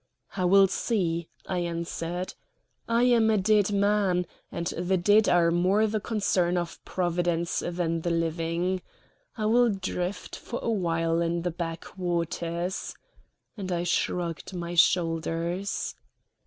"I 0.35 0.45
will 0.45 0.65
see," 0.67 1.29
I 1.45 1.59
answered. 1.59 2.33
"I 2.89 3.03
am 3.03 3.29
a 3.29 3.37
dead 3.37 3.71
man, 3.71 4.25
and 4.51 4.65
the 4.65 4.97
dead 4.97 5.29
are 5.29 5.51
more 5.51 5.85
the 5.85 5.99
concern 5.99 6.57
of 6.57 6.83
Providence 6.85 7.59
than 7.63 8.01
the 8.01 8.09
living. 8.09 8.81
I 9.37 9.45
will 9.45 9.69
drift 9.69 10.35
for 10.35 10.59
a 10.63 10.71
while 10.71 11.21
in 11.21 11.43
the 11.43 11.51
back 11.51 11.95
waters," 11.99 12.95
and 13.55 13.71
I 13.71 13.83
shrugged 13.83 14.55
my 14.55 14.73
shoulders. 14.73 15.93